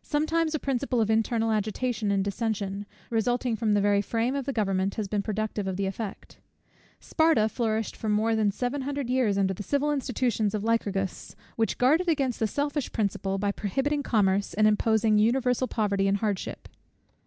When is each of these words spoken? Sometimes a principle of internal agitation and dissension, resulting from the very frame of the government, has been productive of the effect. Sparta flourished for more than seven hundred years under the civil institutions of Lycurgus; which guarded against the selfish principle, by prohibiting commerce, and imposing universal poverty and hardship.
Sometimes 0.00 0.54
a 0.54 0.58
principle 0.58 1.02
of 1.02 1.10
internal 1.10 1.50
agitation 1.52 2.10
and 2.10 2.24
dissension, 2.24 2.86
resulting 3.10 3.56
from 3.56 3.74
the 3.74 3.80
very 3.82 4.00
frame 4.00 4.34
of 4.34 4.46
the 4.46 4.52
government, 4.54 4.94
has 4.94 5.06
been 5.06 5.20
productive 5.20 5.66
of 5.66 5.76
the 5.76 5.84
effect. 5.84 6.38
Sparta 6.98 7.46
flourished 7.50 7.94
for 7.94 8.08
more 8.08 8.34
than 8.34 8.50
seven 8.50 8.80
hundred 8.80 9.10
years 9.10 9.36
under 9.36 9.52
the 9.52 9.62
civil 9.62 9.92
institutions 9.92 10.54
of 10.54 10.64
Lycurgus; 10.64 11.36
which 11.56 11.76
guarded 11.76 12.08
against 12.08 12.40
the 12.40 12.46
selfish 12.46 12.90
principle, 12.90 13.36
by 13.36 13.52
prohibiting 13.52 14.02
commerce, 14.02 14.54
and 14.54 14.66
imposing 14.66 15.18
universal 15.18 15.68
poverty 15.68 16.08
and 16.08 16.16
hardship. 16.16 16.68